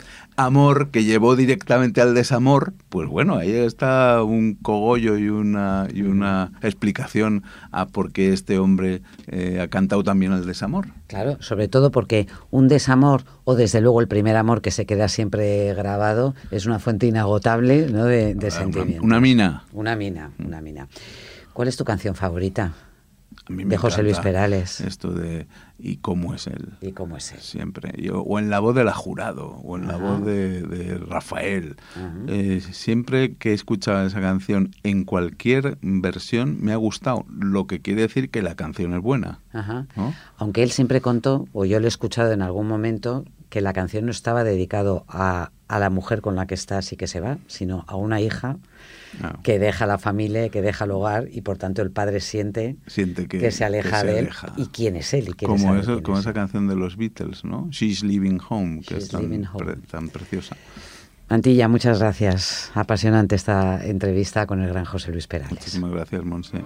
[0.44, 6.02] amor que llevó directamente al desamor, pues bueno, ahí está un cogollo y una, y
[6.02, 10.88] una explicación a por qué este hombre eh, ha cantado también el desamor.
[11.06, 15.08] Claro, sobre todo porque un desamor o desde luego el primer amor que se queda
[15.08, 18.04] siempre grabado es una fuente inagotable ¿no?
[18.04, 19.04] de, de sentimientos.
[19.04, 19.64] Una mina.
[19.72, 20.88] Una mina, una mina.
[21.52, 22.72] ¿Cuál es tu canción favorita?
[23.56, 24.80] De José Luis Perales.
[24.80, 25.46] Esto de
[25.78, 26.70] ¿y cómo es él?
[26.80, 27.40] ¿Y cómo es él?
[27.40, 27.92] Siempre.
[28.00, 31.76] Yo, o en la voz de la jurado, o en la voz de, de Rafael.
[32.28, 37.80] Eh, siempre que he escuchado esa canción en cualquier versión me ha gustado, lo que
[37.80, 39.40] quiere decir que la canción es buena.
[39.52, 39.86] Ajá.
[39.96, 40.14] ¿no?
[40.36, 44.06] Aunque él siempre contó, o yo lo he escuchado en algún momento, que la canción
[44.06, 47.36] no estaba dedicado a, a la mujer con la que está así que se va,
[47.48, 48.56] sino a una hija
[49.22, 49.38] Ah.
[49.42, 53.28] que deja la familia, que deja el hogar y por tanto el padre siente, Siente
[53.28, 54.24] que, se aleja que se de él.
[54.24, 54.54] aleja.
[54.56, 55.24] ¿Y quién es él?
[55.28, 57.68] Y quiere Como, saber eso, quién como es esa canción de los Beatles, ¿no?
[57.70, 59.64] She's Living Home, que She's es tan, Leaving Home.
[59.66, 60.56] pre- tan preciosa.
[61.28, 62.70] Antilla, muchas gracias.
[62.74, 65.52] Apasionante esta entrevista con el gran José Luis Perales.
[65.58, 66.62] Muchísimas gracias, Monse.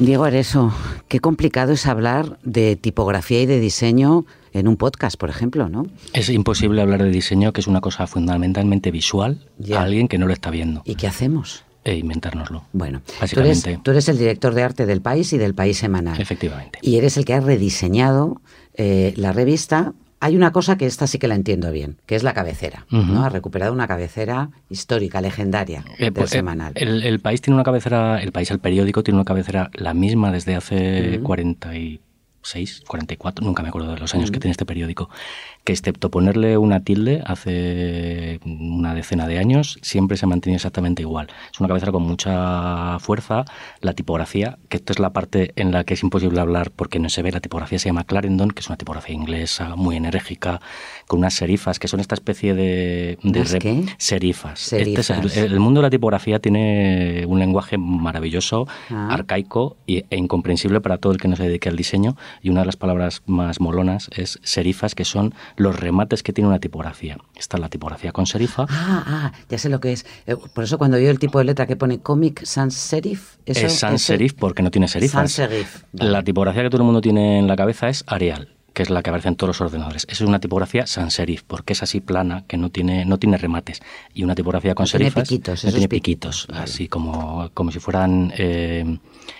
[0.00, 0.72] Diego Areso,
[1.08, 5.86] qué complicado es hablar de tipografía y de diseño en un podcast, por ejemplo, ¿no?
[6.14, 10.26] Es imposible hablar de diseño, que es una cosa fundamentalmente visual, a alguien que no
[10.26, 10.80] lo está viendo.
[10.86, 11.64] ¿Y qué hacemos?
[11.84, 12.64] E inventárnoslo.
[12.72, 13.80] Bueno, Tú eres, básicamente.
[13.82, 16.18] tú eres el director de arte del país y del país semanal.
[16.18, 16.78] Efectivamente.
[16.82, 18.40] Y eres el que ha rediseñado
[18.74, 19.92] eh, la revista.
[20.22, 22.84] Hay una cosa que esta sí que la entiendo bien, que es la cabecera.
[22.90, 23.24] ¿no?
[23.24, 26.72] Ha recuperado una cabecera histórica, legendaria Eh, del pues, eh, semanal.
[26.76, 30.30] el, el país tiene una cabecera, el país, el periódico tiene una cabecera la misma
[30.30, 31.24] desde hace Ujú.
[31.24, 35.08] 46, 44, nunca me acuerdo de los años que tiene este periódico,
[35.64, 41.28] que excepto ponerle una tilde hace una decena de años, siempre se mantiene exactamente igual.
[41.52, 43.44] Es una cabecera con mucha fuerza,
[43.80, 47.08] la tipografía, que esto es la parte en la que es imposible hablar porque no
[47.08, 50.60] se ve, la tipografía se llama Clarendon, que es una tipografía inglesa muy enérgica,
[51.06, 53.18] con unas serifas, que son esta especie de...
[53.22, 53.84] de ¿Unas rep- qué?
[53.98, 54.72] Serifas.
[54.72, 55.36] Este es el- Serifas.
[55.36, 59.08] el, mundo de la tipografía tiene un lenguaje maravilloso, Ah.
[59.12, 62.16] arcaico e incomprensible para todo el que no se dedique al diseño.
[62.42, 66.48] Y una de las palabras más molonas es serifas, que son los remates que tiene
[66.48, 67.18] una tipografía.
[67.36, 68.66] Está la tipografía con serifa.
[68.68, 70.06] Ah, ah, ya sé lo que es.
[70.26, 73.66] Eh, Por eso cuando veo el tipo de letra que pone Comic Sans Serif, eso
[73.66, 75.32] es sans serif porque no tiene serifas.
[75.32, 75.84] Sans serif.
[75.92, 76.10] vale.
[76.10, 79.02] La tipografía que todo el mundo tiene en la cabeza es Arial, que es la
[79.02, 80.04] que aparece en todos los ordenadores.
[80.08, 83.36] Esa es una tipografía sans serif, porque es así plana, que no tiene, no tiene
[83.36, 83.82] remates.
[84.14, 87.70] Y una tipografía con No tiene serifas piquitos, no tiene piquitos, piquitos, así como, como
[87.70, 88.98] si fueran eh,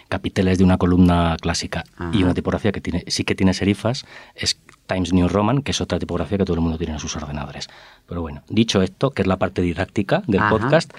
[0.09, 1.85] capiteles de una columna clásica.
[1.97, 2.11] Ajá.
[2.13, 4.05] Y una tipografía que tiene, sí que tiene serifas
[4.35, 4.59] es
[4.91, 7.69] Times New Roman, que es otra tipografía que todo el mundo tiene en sus ordenadores.
[8.07, 10.51] Pero bueno, dicho esto, que es la parte didáctica del Ajá.
[10.51, 10.93] podcast,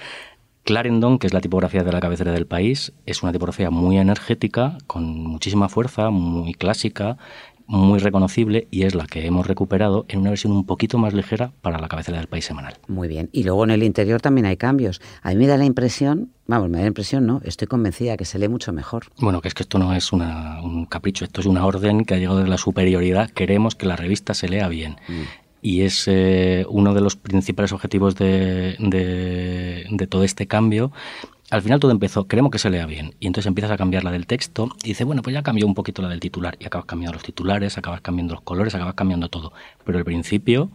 [0.64, 4.78] Clarendon, que es la tipografía de la cabecera del país, es una tipografía muy energética,
[4.86, 7.18] con muchísima fuerza, muy clásica,
[7.66, 11.52] muy reconocible y es la que hemos recuperado en una versión un poquito más ligera
[11.62, 12.74] para la cabecera del país semanal.
[12.88, 13.28] Muy bien.
[13.32, 15.00] Y luego en el interior también hay cambios.
[15.22, 18.24] A mí me da la impresión, vamos, me da la impresión, no, estoy convencida que
[18.24, 19.04] se lee mucho mejor.
[19.18, 22.14] Bueno, que es que esto no es una- un capricho, esto es una orden que
[22.14, 23.30] ha llegado de la superioridad.
[23.30, 24.96] Queremos que la revista se lea bien.
[25.64, 30.90] Y es eh, uno de los principales objetivos de, de- de todo este cambio.
[31.52, 33.14] Al final todo empezó, queremos que se lea bien.
[33.20, 35.74] Y entonces empiezas a cambiar la del texto y dices, bueno, pues ya cambió un
[35.74, 36.56] poquito la del titular.
[36.58, 39.52] Y acabas cambiando los titulares, acabas cambiando los colores, acabas cambiando todo.
[39.84, 40.70] Pero el principio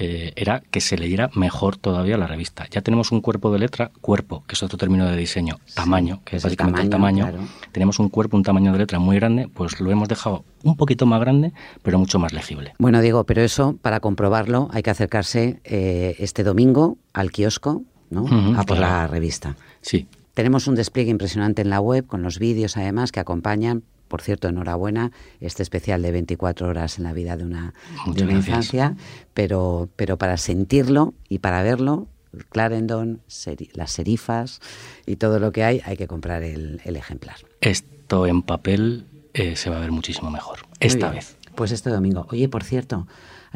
[0.00, 2.66] eh, era que se leyera mejor todavía la revista.
[2.68, 6.38] Ya tenemos un cuerpo de letra, cuerpo, que es otro término de diseño, tamaño, que
[6.38, 7.26] es el básicamente el tamaño.
[7.26, 7.70] tamaño, claro.
[7.70, 11.06] Tenemos un cuerpo, un tamaño de letra muy grande, pues lo hemos dejado un poquito
[11.06, 11.52] más grande,
[11.84, 12.74] pero mucho más legible.
[12.80, 18.22] Bueno, Diego, pero eso, para comprobarlo, hay que acercarse eh, este domingo al kiosco, ¿no?
[18.22, 18.80] Ujú, a por claro.
[18.94, 19.56] la revista.
[19.80, 20.06] Sí.
[20.34, 23.82] Tenemos un despliegue impresionante en la web, con los vídeos además que acompañan.
[24.08, 27.74] Por cierto, enhorabuena, este especial de 24 horas en la vida de una,
[28.06, 28.96] de una infancia,
[29.34, 32.06] pero, pero para sentirlo y para verlo,
[32.48, 34.60] Clarendon, seri- las serifas
[35.06, 37.36] y todo lo que hay, hay que comprar el, el ejemplar.
[37.60, 39.04] Esto en papel
[39.34, 40.60] eh, se va a ver muchísimo mejor.
[40.66, 41.16] Muy Esta bien.
[41.20, 41.36] vez.
[41.54, 42.26] Pues este domingo.
[42.30, 43.06] Oye, por cierto,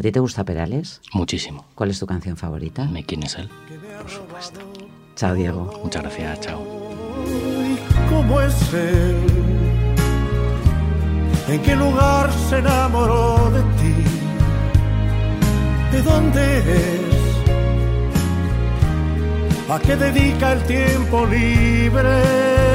[0.03, 1.01] ¿a ti te gusta Perales?
[1.13, 1.65] Muchísimo.
[1.77, 2.87] ¿Cuál es tu canción favorita?
[2.87, 3.49] ¿Me quién es él?
[4.01, 4.59] Por supuesto.
[5.15, 5.81] Chao, Diego.
[5.85, 6.61] Muchas gracias, chao.
[8.11, 9.17] ¿Cómo es él?
[11.47, 13.95] ¿En qué lugar se enamoró de ti?
[15.93, 17.03] ¿De dónde es?
[19.71, 22.72] ¿A qué dedica el tiempo libre?